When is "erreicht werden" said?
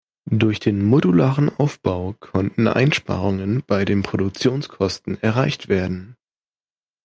5.21-6.15